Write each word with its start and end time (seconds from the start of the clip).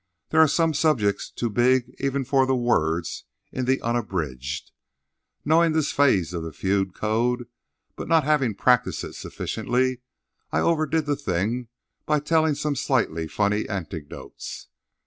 There 0.29 0.39
are 0.41 0.47
some 0.47 0.73
subjects 0.73 1.29
too 1.29 1.51
big 1.51 1.93
even 1.99 2.25
for 2.25 2.47
the 2.47 2.55
words 2.55 3.25
in 3.51 3.65
the 3.65 3.79
"Unabridged." 3.83 4.71
Knowing 5.45 5.73
this 5.73 5.91
phase 5.91 6.33
of 6.33 6.41
the 6.41 6.51
feud 6.51 6.95
code, 6.95 7.45
but 7.95 8.07
not 8.07 8.23
having 8.23 8.55
practised 8.55 9.03
it 9.03 9.13
sufficiently, 9.13 10.01
I 10.51 10.59
overdid 10.59 11.05
the 11.05 11.15
thing 11.15 11.67
by 12.07 12.19
telling 12.19 12.55
some 12.55 12.75
slightly 12.75 13.27
funny 13.27 13.69
anecdotes. 13.69 14.69